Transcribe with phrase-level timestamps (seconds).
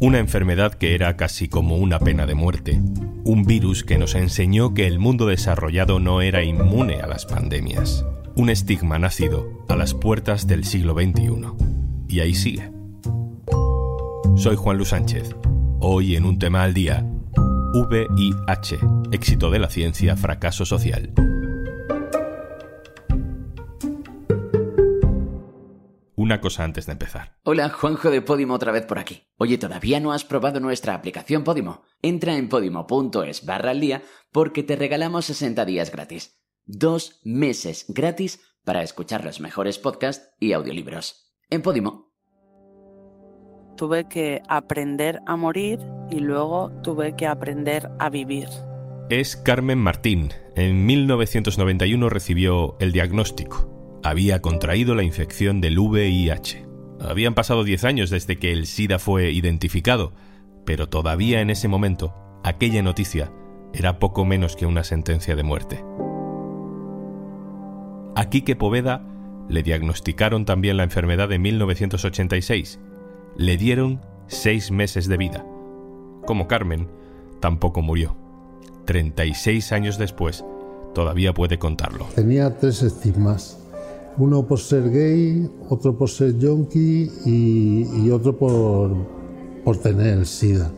[0.00, 2.80] Una enfermedad que era casi como una pena de muerte.
[3.24, 8.06] Un virus que nos enseñó que el mundo desarrollado no era inmune a las pandemias.
[8.36, 11.48] Un estigma nacido a las puertas del siglo XXI.
[12.06, 12.70] Y ahí sigue.
[14.36, 15.34] Soy Juan Luis Sánchez.
[15.80, 17.04] Hoy en un tema al día.
[17.74, 18.78] VIH.
[19.10, 21.12] Éxito de la ciencia, fracaso social.
[26.28, 27.38] Una cosa antes de empezar.
[27.42, 29.22] Hola, Juanjo de Podimo otra vez por aquí.
[29.38, 31.84] Oye, ¿todavía no has probado nuestra aplicación Podimo?
[32.02, 36.38] Entra en podimo.es barra al día porque te regalamos 60 días gratis.
[36.66, 41.32] Dos meses gratis para escuchar los mejores podcasts y audiolibros.
[41.48, 42.12] En Podimo.
[43.78, 45.78] Tuve que aprender a morir
[46.10, 48.48] y luego tuve que aprender a vivir.
[49.08, 50.34] Es Carmen Martín.
[50.56, 56.66] En 1991 recibió el diagnóstico había contraído la infección del VIH.
[57.00, 60.12] Habían pasado 10 años desde que el SIDA fue identificado,
[60.64, 63.32] pero todavía en ese momento, aquella noticia
[63.72, 65.84] era poco menos que una sentencia de muerte.
[68.16, 69.04] A Quique Poveda
[69.48, 72.80] le diagnosticaron también la enfermedad en 1986.
[73.36, 75.46] Le dieron seis meses de vida.
[76.26, 76.88] Como Carmen,
[77.40, 78.16] tampoco murió.
[78.86, 80.44] 36 años después,
[80.94, 82.06] todavía puede contarlo.
[82.14, 83.58] Tenía tres estigmas
[84.18, 88.90] uno por ser gay, otro por ser yonki y, otro por,
[89.64, 90.70] por tener el SIDA.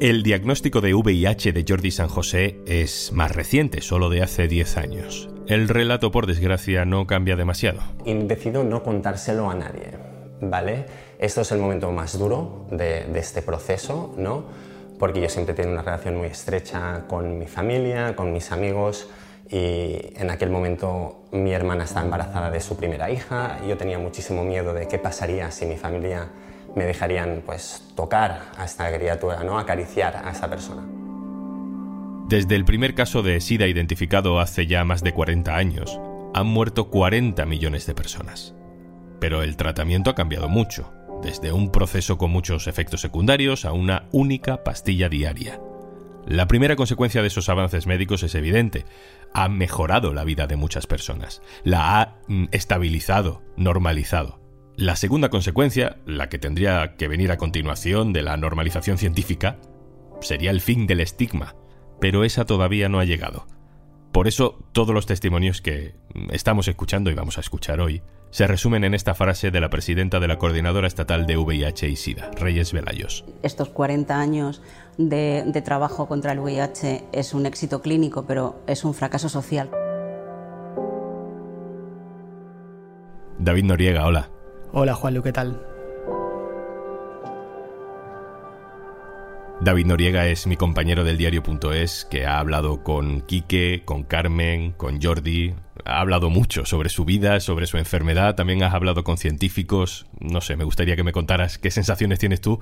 [0.00, 4.76] El diagnóstico de VIH de Jordi San José es más reciente, solo de hace 10
[4.76, 5.28] años.
[5.46, 7.80] El relato, por desgracia, no cambia demasiado.
[8.04, 9.90] Y decido no contárselo a nadie,
[10.40, 10.86] ¿vale?
[11.18, 14.44] Esto es el momento más duro de, de este proceso, ¿no?
[14.98, 19.08] Porque yo siempre tengo una relación muy estrecha con mi familia, con mis amigos,
[19.50, 24.44] y en aquel momento mi hermana estaba embarazada de su primera hija yo tenía muchísimo
[24.44, 26.28] miedo de qué pasaría si mi familia
[26.74, 29.58] me dejarían pues tocar a esta criatura, ¿no?
[29.58, 30.82] acariciar a esa persona.
[32.28, 36.00] Desde el primer caso de SIDA identificado hace ya más de 40 años,
[36.34, 38.54] han muerto 40 millones de personas.
[39.20, 40.92] Pero el tratamiento ha cambiado mucho,
[41.22, 45.60] desde un proceso con muchos efectos secundarios a una única pastilla diaria.
[46.26, 48.84] La primera consecuencia de esos avances médicos es evidente.
[49.34, 51.42] Ha mejorado la vida de muchas personas.
[51.64, 54.40] La ha mm, estabilizado, normalizado.
[54.76, 59.58] La segunda consecuencia, la que tendría que venir a continuación de la normalización científica,
[60.20, 61.56] sería el fin del estigma,
[62.00, 63.46] pero esa todavía no ha llegado.
[64.12, 65.94] Por eso todos los testimonios que
[66.30, 70.20] estamos escuchando y vamos a escuchar hoy se resumen en esta frase de la presidenta
[70.20, 73.24] de la Coordinadora Estatal de VIH y SIDA, Reyes Velayos.
[73.42, 74.62] Estos 40 años
[74.98, 79.70] de, trabajo contra el VIH es un éxito clínico, pero es un fracaso social.
[83.38, 84.30] David Noriega, hola.
[84.72, 85.71] Hola Juanlu, ¿qué tal?
[89.64, 95.00] David Noriega es mi compañero del diario.es que ha hablado con Quique, con Carmen, con
[95.00, 100.06] Jordi, ha hablado mucho sobre su vida, sobre su enfermedad, también has hablado con científicos,
[100.18, 102.58] no sé, me gustaría que me contaras qué sensaciones tienes tú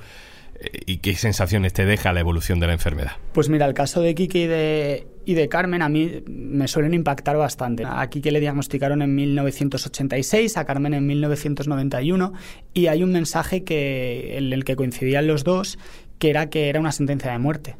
[0.57, 3.13] eh, y qué sensaciones te deja la evolución de la enfermedad.
[3.33, 6.93] Pues mira, el caso de Quique y de, y de Carmen a mí me suelen
[6.93, 7.83] impactar bastante.
[7.87, 12.35] A Quique le diagnosticaron en 1986, a Carmen en 1991
[12.75, 15.79] y hay un mensaje que, en el que coincidían los dos
[16.21, 17.77] que era que era una sentencia de muerte.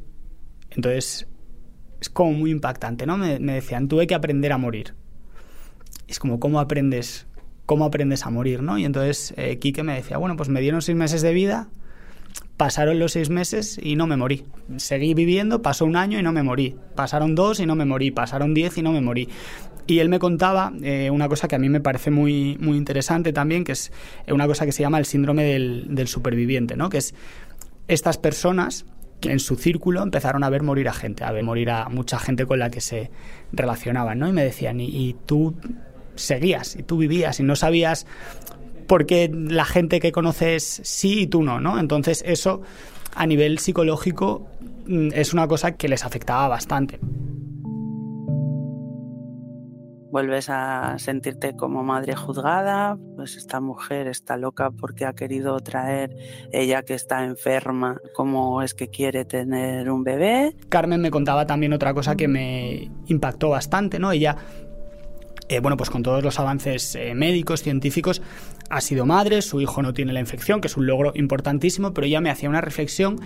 [0.71, 1.29] Entonces,
[2.01, 3.17] es como muy impactante, ¿no?
[3.17, 4.95] Me, decían, tuve que aprender a morir.
[6.09, 7.27] es como, ¿cómo aprendes,
[7.67, 8.79] cómo aprendes a morir, no?
[8.79, 11.69] Y entonces eh, Quique me decía, bueno, pues me dieron seis meses de vida,
[12.57, 14.47] pasaron los seis meses y no me morí.
[14.79, 16.77] Seguí viviendo, pasó un año y no me morí.
[16.95, 18.11] Pasaron dos y no me morí.
[18.11, 19.29] Pasaron diez y no me morí.
[19.87, 23.33] Y él me contaba eh, una cosa que a mí me parece muy, muy interesante
[23.35, 23.93] también, que es
[24.29, 26.89] una cosa que se llama el síndrome del, del superviviente, ¿no?
[26.89, 27.15] Que es
[27.91, 28.87] estas personas
[29.21, 32.19] que en su círculo empezaron a ver morir a gente, a ver morir a mucha
[32.19, 33.11] gente con la que se
[33.53, 34.29] relacionaban, ¿no?
[34.29, 35.55] Y me decían, y, tú
[36.15, 38.07] seguías, y tú vivías, y no sabías
[38.87, 41.79] por qué la gente que conoces sí y tú no, ¿no?
[41.79, 42.63] Entonces eso
[43.15, 44.49] a nivel psicológico
[44.87, 46.99] mm, es una cosa que les afectaba bastante
[50.11, 56.17] vuelves a sentirte como madre juzgada, pues esta mujer está loca porque ha querido traer
[56.53, 60.57] ella que está enferma, cómo es que quiere tener un bebé.
[60.69, 64.13] Carmen me contaba también otra cosa que me impactó bastante, ¿no?
[64.13, 64.37] Ella
[65.51, 68.23] eh, bueno, pues con todos los avances eh, médicos, científicos,
[68.69, 72.07] ha sido madre, su hijo no tiene la infección, que es un logro importantísimo, pero
[72.07, 73.17] ella me hacía una reflexión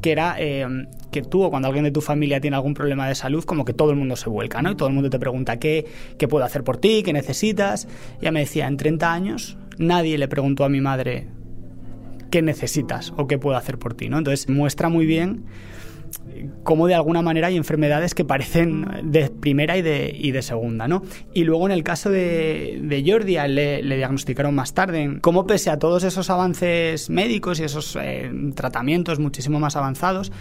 [0.00, 0.64] que era eh,
[1.10, 3.74] que tú o cuando alguien de tu familia tiene algún problema de salud, como que
[3.74, 4.70] todo el mundo se vuelca, ¿no?
[4.70, 5.84] Y todo el mundo te pregunta qué,
[6.18, 7.88] qué puedo hacer por ti, qué necesitas.
[8.20, 11.26] Ella me decía, en 30 años nadie le preguntó a mi madre
[12.30, 14.18] qué necesitas o qué puedo hacer por ti, ¿no?
[14.18, 15.46] Entonces muestra muy bien
[16.62, 20.88] cómo de alguna manera hay enfermedades que parecen de primera y de, y de segunda,
[20.88, 21.02] ¿no?
[21.34, 25.70] Y luego en el caso de, de Jordi, le, le, diagnosticaron más tarde, cómo pese
[25.70, 30.32] a todos esos avances médicos y esos eh, tratamientos muchísimo más avanzados,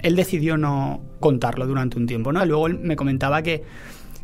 [0.00, 2.44] él decidió no contarlo durante un tiempo, ¿no?
[2.44, 3.64] Luego él me comentaba que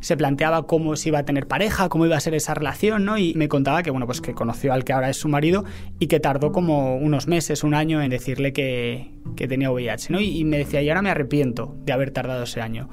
[0.03, 3.19] se planteaba cómo se iba a tener pareja, cómo iba a ser esa relación, ¿no?
[3.19, 5.65] Y me contaba que, bueno, pues que conoció al que ahora es su marido
[6.01, 10.21] y que tardó como unos meses, un año en decirle que, que tenía VIH, ¿no?
[10.21, 12.89] Y, me decía, y ahora me arrepiento de haber tardado ese año.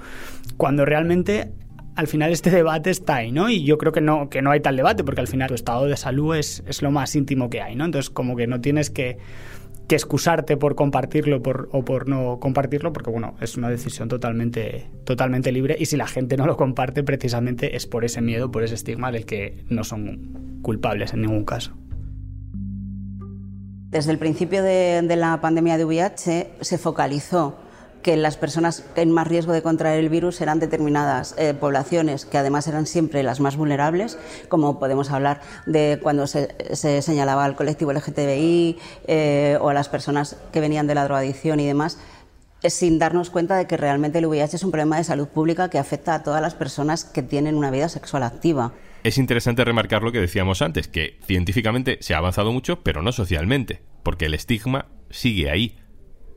[0.56, 1.52] Cuando realmente
[1.96, 3.50] al final este debate está ahí, ¿no?
[3.50, 5.88] Y yo creo que no, que no hay tal debate, porque al final tu estado
[5.88, 7.86] de salud es, es lo más íntimo que hay, ¿no?
[7.86, 9.18] Entonces, como que no tienes que
[9.90, 11.42] que excusarte por compartirlo
[11.72, 16.06] o por no compartirlo, porque bueno, es una decisión totalmente, totalmente libre y si la
[16.06, 19.84] gente no lo comparte precisamente es por ese miedo, por ese estigma del que no
[19.84, 21.74] son culpables en ningún caso.
[23.90, 27.58] Desde el principio de la pandemia de VIH se focalizó
[28.02, 32.38] que las personas en más riesgo de contraer el virus eran determinadas eh, poblaciones que
[32.38, 34.18] además eran siempre las más vulnerables,
[34.48, 39.90] como podemos hablar de cuando se, se señalaba al colectivo LGTBI eh, o a las
[39.90, 41.98] personas que venían de la drogadicción y demás,
[42.64, 45.78] sin darnos cuenta de que realmente el VIH es un problema de salud pública que
[45.78, 48.74] afecta a todas las personas que tienen una vida sexual activa.
[49.04, 53.14] Es interesante remarcar lo que decíamos antes, que científicamente se ha avanzado mucho, pero no
[53.14, 55.78] socialmente, porque el estigma sigue ahí.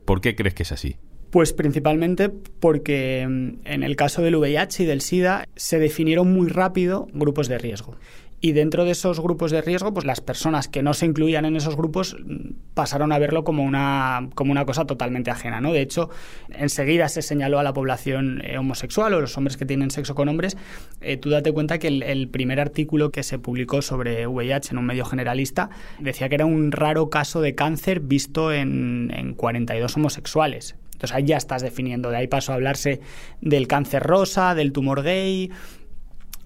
[0.05, 0.97] ¿Por qué crees que es así?
[1.33, 6.47] Pues principalmente porque mm, en el caso del VIH y del SIDA se definieron muy
[6.47, 7.95] rápido grupos de riesgo.
[8.39, 11.55] Y dentro de esos grupos de riesgo, pues las personas que no se incluían en
[11.55, 15.59] esos grupos mm, pasaron a verlo como una, como una cosa totalmente ajena.
[15.59, 15.73] ¿no?
[15.73, 16.11] De hecho,
[16.49, 20.29] enseguida se señaló a la población eh, homosexual o los hombres que tienen sexo con
[20.29, 20.55] hombres.
[21.01, 24.85] Eh, tú date cuenta que el, primer artículo que se publicó sobre VIH en un
[24.85, 30.75] medio generalista decía que era un raro caso de cáncer visto en, en 42 homosexuales.
[31.03, 33.01] Entonces ahí ya estás definiendo, de ahí paso a hablarse
[33.41, 35.51] del cáncer rosa, del tumor gay.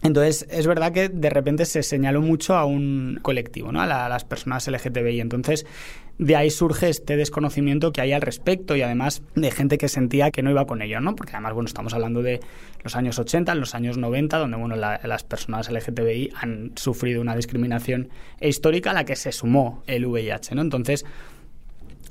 [0.01, 3.81] Entonces, es verdad que de repente se señaló mucho a un colectivo, ¿no?
[3.81, 5.21] a, la, a las personas LGTBI.
[5.21, 5.67] Entonces,
[6.17, 10.31] de ahí surge este desconocimiento que hay al respecto y además de gente que sentía
[10.31, 11.15] que no iba con ello, ¿no?
[11.15, 12.39] Porque además, bueno, estamos hablando de
[12.83, 17.35] los años 80, los años 90, donde, bueno, la, las personas LGTBI han sufrido una
[17.35, 18.09] discriminación
[18.41, 20.63] histórica a la que se sumó el VIH, ¿no?
[20.63, 21.05] Entonces,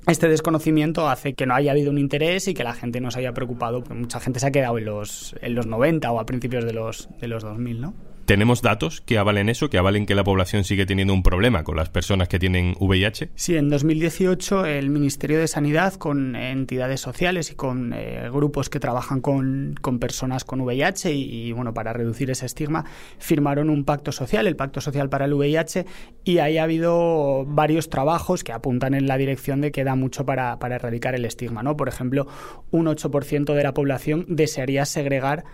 [0.06, 3.18] este desconocimiento hace que no haya habido un interés y que la gente no se
[3.18, 6.26] haya preocupado, porque mucha gente se ha quedado en los, en los 90 o a
[6.26, 7.94] principios de los, de los 2000, ¿no?
[8.26, 11.76] ¿Tenemos datos que avalen eso, que avalen que la población sigue teniendo un problema con
[11.76, 13.30] las personas que tienen VIH?
[13.36, 18.80] Sí, en 2018 el Ministerio de Sanidad, con entidades sociales y con eh, grupos que
[18.80, 22.84] trabajan con, con, personas con VIH y, y, bueno, para reducir ese estigma,
[23.18, 25.86] firmaron un pacto social, el Pacto Social para el VIH,
[26.24, 30.26] y ahí ha habido varios trabajos que apuntan en la dirección de que da mucho
[30.26, 31.62] para, para erradicar el estigma.
[31.62, 31.76] ¿no?
[31.76, 32.26] Por ejemplo,
[32.72, 35.44] un 8% de la población desearía segregar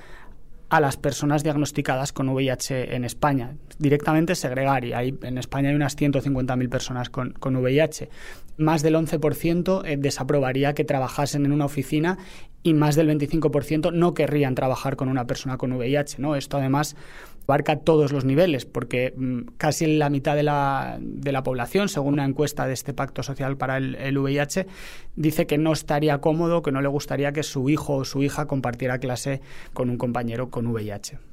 [0.73, 3.57] a las personas diagnosticadas con VIH en España.
[3.79, 8.09] Directamente segregar, y hay, en España hay unas 150.000 personas con, con, VIH.
[8.57, 12.19] Más del 11% eh, desaprobaría que trabajasen en una oficina
[12.63, 16.21] y más del 25% no querrían trabajar con una persona con VIH.
[16.21, 16.37] ¿no?
[16.37, 16.97] Esto además
[17.45, 22.15] abarca todos los niveles, porque mmm, casi la mitad de la, de la, población, según
[22.15, 24.67] una encuesta de este Pacto Social para el, el, VIH,
[25.17, 28.47] dice que no estaría cómodo, que no le gustaría que su hijo o su hija
[28.47, 29.41] compartiera clase
[29.73, 31.32] con un compañero con VIH.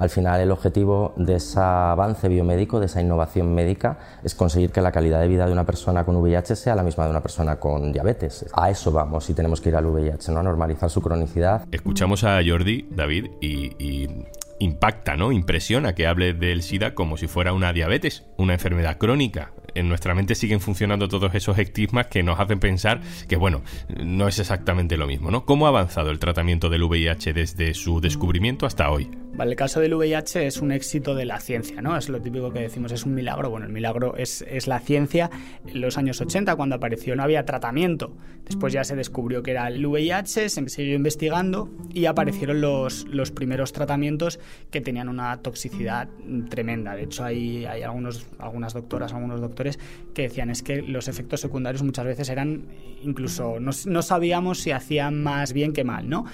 [0.00, 4.80] Al final el objetivo de ese avance biomédico, de esa innovación médica, es conseguir que
[4.80, 7.56] la calidad de vida de una persona con VIH sea la misma de una persona
[7.56, 8.46] con diabetes.
[8.54, 10.40] A eso vamos y tenemos que ir al VIH, ¿no?
[10.40, 11.66] a normalizar su cronicidad.
[11.70, 14.24] Escuchamos a Jordi, David, y, y
[14.60, 15.32] impacta, ¿no?
[15.32, 19.52] Impresiona que hable del SIDA como si fuera una diabetes, una enfermedad crónica.
[19.74, 24.28] En nuestra mente siguen funcionando todos esos estigmas que nos hacen pensar que, bueno, no
[24.28, 25.44] es exactamente lo mismo, ¿no?
[25.44, 29.10] ¿Cómo ha avanzado el tratamiento del VIH desde su descubrimiento hasta hoy?
[29.40, 31.96] Vale, el caso del VIH es un éxito de la ciencia, ¿no?
[31.96, 33.48] Es lo típico que decimos, es un milagro.
[33.48, 35.30] Bueno, el milagro es, es la ciencia.
[35.66, 38.14] En los años 80, cuando apareció, no había tratamiento.
[38.44, 43.30] Después ya se descubrió que era el VIH, se siguió investigando y aparecieron los, los
[43.30, 44.38] primeros tratamientos
[44.70, 46.10] que tenían una toxicidad
[46.50, 46.94] tremenda.
[46.94, 49.78] De hecho, hay, hay algunos, algunas doctoras, algunos doctores
[50.12, 52.66] que decían es que los efectos secundarios muchas veces eran
[53.02, 56.26] incluso, no, no sabíamos si hacían más bien que mal, ¿no?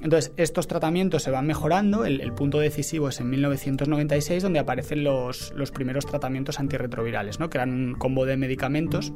[0.00, 2.04] Entonces, estos tratamientos se van mejorando.
[2.04, 7.50] El, punto decisivo es en 1996, donde aparecen los, los primeros tratamientos antirretrovirales, ¿no?
[7.50, 9.12] que eran un combo de medicamentos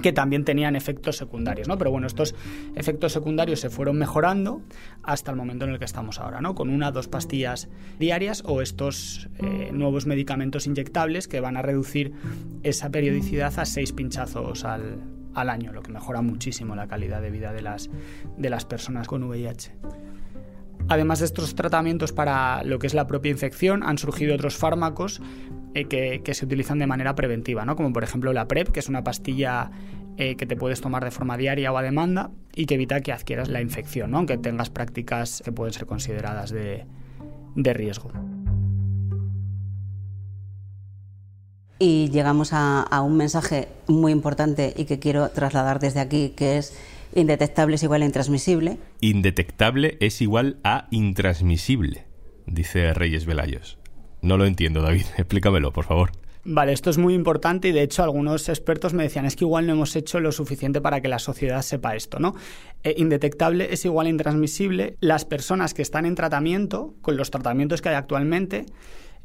[0.00, 1.76] que también tenían efectos secundarios, ¿no?
[1.76, 2.34] Pero bueno, estos
[2.74, 4.62] efectos secundarios se fueron mejorando
[5.02, 6.54] hasta el momento en el que estamos ahora, ¿no?
[6.54, 7.68] Con una o dos pastillas
[7.98, 12.12] diarias o estos eh, nuevos medicamentos inyectables que van a reducir
[12.62, 15.00] esa periodicidad a seis pinchazos al,
[15.34, 17.90] al año, lo que mejora muchísimo la calidad de vida de las,
[18.36, 19.72] de las personas con VIH.
[20.88, 25.22] Además de estos tratamientos para lo que es la propia infección, han surgido otros fármacos
[25.74, 27.76] eh, que, se utilizan de manera preventiva, ¿no?
[27.76, 29.70] como por ejemplo la PrEP, que es una pastilla
[30.18, 33.12] eh, que te puedes tomar de forma diaria o a demanda y que evita que
[33.12, 34.18] adquieras la infección, ¿no?
[34.18, 36.84] aunque tengas prácticas que pueden ser consideradas de,
[37.56, 38.10] riesgo.
[41.84, 46.58] Y llegamos a, a un mensaje muy importante y que quiero trasladar desde aquí, que
[46.58, 46.72] es
[47.12, 48.78] Indetectable es igual a intransmisible.
[49.00, 52.06] Indetectable es igual a intransmisible,
[52.46, 53.78] dice Reyes Velayos.
[54.20, 55.06] No lo entiendo, David.
[55.16, 56.12] Explícamelo, por favor.
[56.44, 59.66] Vale, esto es muy importante y de hecho algunos expertos me decían es que igual
[59.66, 62.36] no hemos hecho lo suficiente para que la sociedad sepa esto, ¿no?
[62.84, 64.96] Eh, indetectable es igual a intransmisible.
[65.00, 68.66] Las personas que están en tratamiento, con los tratamientos que hay actualmente,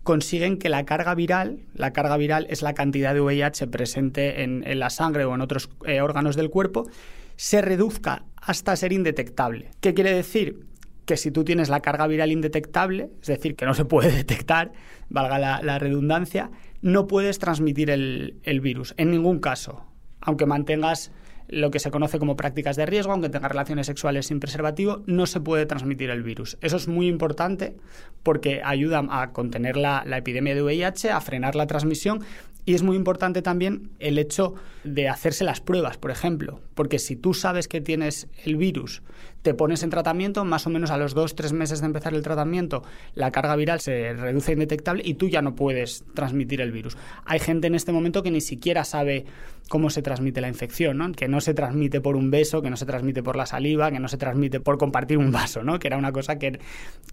[0.04, 4.63] consiguen que la carga viral, la carga viral es la cantidad de VIH presente en,
[4.80, 6.88] la sangre o en otros eh, órganos del cuerpo,
[7.36, 9.70] se reduzca hasta ser indetectable.
[9.80, 10.66] ¿Qué quiere decir?
[11.06, 14.72] Que si tú tienes la carga viral indetectable, es decir, que no se puede detectar,
[15.10, 16.51] valga la, redundancia,
[16.82, 19.86] no puedes transmitir el, el virus en ningún caso,
[20.22, 21.12] aunque mantengas
[21.48, 25.25] lo que se conoce como prácticas de riesgo, aunque tenga relaciones sexuales sin preservativo, no
[25.25, 26.58] se puede transmitir el virus.
[26.62, 27.75] Eso es muy importante
[28.24, 32.24] porque ayuda a contener la, la, epidemia de VIH, a frenar la transmisión
[32.67, 37.15] y es muy importante también el hecho de hacerse las pruebas, por ejemplo, porque si
[37.15, 39.03] tú sabes que tienes el virus,
[39.41, 42.24] te pones en tratamiento, más o menos a los dos, tres meses de empezar el
[42.24, 42.83] tratamiento,
[43.15, 46.97] la carga viral se reduce indetectable y tú ya no puedes transmitir el virus.
[47.24, 49.24] Hay gente en este momento que ni siquiera sabe
[49.69, 52.86] cómo se transmite la infección, que no se transmite por un beso, que no se
[52.86, 55.79] transmite por la saliva, que no se transmite por compartir un vaso, ¿no?
[55.79, 56.59] que era una cosa que,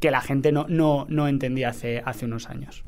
[0.00, 2.82] que la gente no, no, no entendía hace, hace unos años.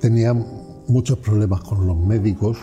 [0.00, 2.58] Tenía muchos problemas con los médicos,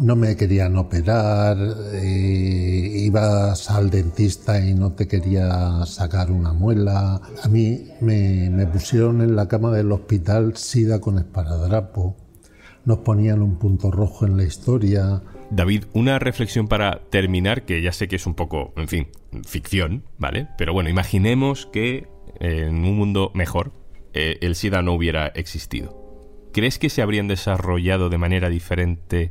[0.00, 1.56] no me querían operar,
[1.92, 7.20] eh, ibas al dentista y no te quería sacar una muela.
[7.42, 12.16] A mí me, pusieron en la cama del hospital sida con esparadrapo,
[12.84, 15.22] nos ponían un punto rojo en la historia.
[15.50, 19.08] David, una reflexión para terminar, que ya sé que es un poco, en fin,
[19.44, 20.48] ficción, ¿vale?
[20.58, 22.08] Pero bueno, imaginemos que
[22.40, 23.72] en un mundo mejor
[24.12, 26.05] eh, el SIDA no hubiera existido.
[26.56, 29.30] ¿Crees que se habrían desarrollado de manera diferente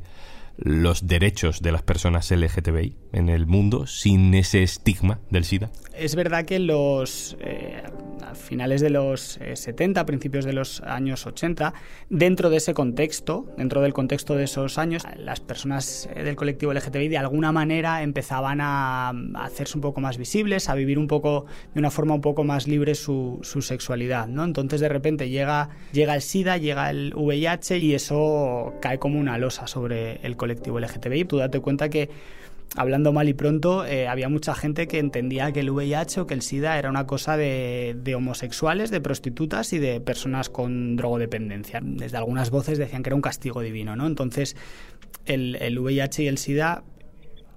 [0.58, 5.72] los derechos de las personas LGTBI en el mundo sin ese estigma del SIDA?
[5.94, 7.84] Es verdad que los eh,
[8.22, 11.74] a finales de los 70, eh, principios de los años 80,
[12.10, 16.74] dentro de ese contexto, dentro del contexto de esos años, las personas eh, del colectivo
[16.74, 21.46] LGTBI de alguna manera empezaban a, hacerse un poco más visibles, a vivir un poco
[21.74, 24.44] de una forma un poco más libre su, sexualidad, ¿no?
[24.44, 29.38] Entonces de repente llega, llega el SIDA, llega el VIH y eso cae como una
[29.38, 31.26] losa sobre el colectivo LGTBI.
[31.26, 32.10] Tú date cuenta que
[32.76, 36.34] hablando mal y pronto, eh, había mucha gente que entendía que el VIH o que
[36.34, 41.80] el SIDA era una cosa de, homosexuales, de prostitutas y de personas con drogodependencia.
[41.84, 44.08] Desde algunas voces decían que era un castigo divino, ¿no?
[44.08, 44.56] Entonces,
[45.26, 46.84] el, el VIH y el SIDA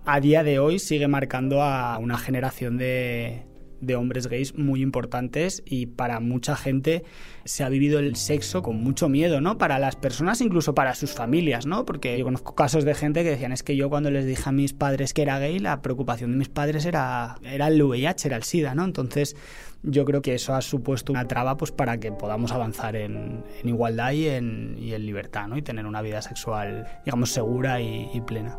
[0.04, 3.42] a día de hoy sigue marcando a una generación de,
[3.80, 7.04] de hombres gays muy importantes y para mucha gente
[7.44, 9.58] se ha vivido el sexo con mucho miedo, ¿no?
[9.58, 11.84] Para las personas, incluso para sus familias, ¿no?
[11.84, 14.52] Porque yo conozco casos de gente que decían, es que yo cuando les dije a
[14.52, 18.36] mis padres que era gay, la preocupación de mis padres era, era el VIH, era
[18.36, 18.84] el SIDA, ¿no?
[18.84, 19.36] Entonces
[19.82, 24.12] yo creo que eso ha supuesto una traba pues para que podamos avanzar en, igualdad
[24.12, 25.56] y en, libertad, ¿no?
[25.56, 28.58] Y tener una vida sexual, digamos, segura y, y plena.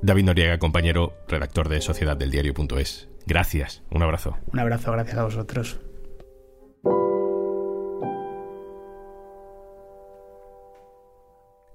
[0.00, 3.08] David Noriega, compañero, redactor de Sociedad del Diario.es.
[3.28, 4.38] Gracias, un abrazo.
[4.50, 5.78] Un abrazo, gracias a vosotros.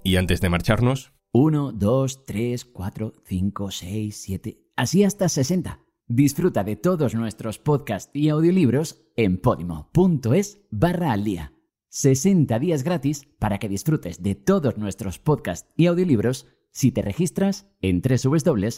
[0.03, 1.13] Y antes de marcharnos...
[1.31, 4.59] 1, 2, 3, 4, 5, 6, 7...
[4.75, 5.79] Así hasta 60.
[6.07, 11.53] Disfruta de todos nuestros podcasts y audiolibros en podimo.es barra al día.
[11.89, 17.67] 60 días gratis para que disfrutes de todos nuestros podcasts y audiolibros si te registras
[17.79, 18.73] en www.podimo.es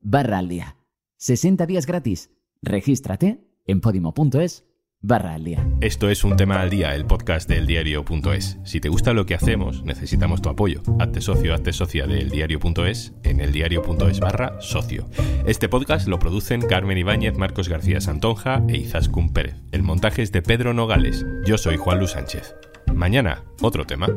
[0.00, 0.76] barra al día.
[1.16, 2.30] 60 días gratis.
[2.62, 4.64] Regístrate en podimo.es
[5.00, 5.66] barra al día.
[5.80, 8.58] Esto es un tema al día, el podcast del diario.es.
[8.64, 10.82] Si te gusta lo que hacemos, necesitamos tu apoyo.
[10.98, 15.08] Hazte socio, hazte socia del diario.es en el diario.es barra socio.
[15.46, 19.56] Este podcast lo producen Carmen Ibáñez, Marcos García Santonja e Izaskun Pérez.
[19.72, 21.24] El montaje es de Pedro Nogales.
[21.46, 22.56] Yo soy Juan Luis Sánchez.
[22.92, 24.08] Mañana, otro tema.